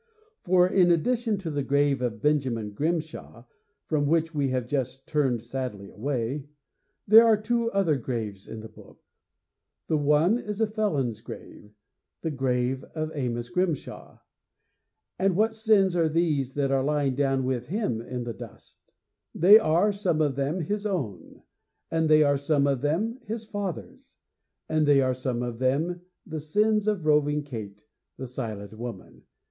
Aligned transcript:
For, 0.41 0.67
in 0.67 0.89
addition 0.89 1.37
to 1.37 1.51
the 1.51 1.61
grave 1.61 2.01
of 2.01 2.23
Benjamin 2.23 2.71
Grimshaw, 2.71 3.45
from 3.85 4.07
which 4.07 4.33
we 4.33 4.49
have 4.49 4.65
just 4.65 5.07
turned 5.07 5.43
sadly 5.43 5.91
away, 5.91 6.47
there 7.07 7.23
are 7.27 7.39
two 7.39 7.69
other 7.71 7.97
graves 7.97 8.47
in 8.47 8.61
the 8.61 8.67
book. 8.67 8.99
The 9.85 9.99
one 9.99 10.39
is 10.39 10.59
a 10.59 10.65
felon's 10.65 11.21
grave 11.21 11.75
the 12.23 12.31
grave 12.31 12.83
of 12.95 13.11
Amos 13.13 13.49
Grimshaw. 13.49 14.17
And 15.19 15.35
what 15.35 15.53
sins 15.53 15.95
are 15.95 16.09
these 16.09 16.55
that 16.55 16.71
are 16.71 16.81
lying 16.83 17.13
down 17.13 17.43
with 17.45 17.67
him 17.67 18.01
in 18.01 18.23
the 18.23 18.33
dust? 18.33 18.95
They 19.35 19.59
are 19.59 19.91
some 19.93 20.19
of 20.19 20.35
them 20.35 20.61
his 20.61 20.83
own; 20.83 21.43
and 21.91 22.09
they 22.09 22.23
are 22.23 22.37
some 22.39 22.65
of 22.65 22.81
them 22.81 23.19
his 23.27 23.45
father's; 23.45 24.17
and 24.67 24.87
they 24.87 24.99
are 24.99 25.13
some 25.13 25.43
of 25.43 25.59
them 25.59 26.01
the 26.25 26.39
sins 26.39 26.87
of 26.87 27.05
Roving 27.05 27.43
Kate, 27.43 27.83
the 28.17 28.25
Silent 28.27 28.73
Woman. 28.73 29.25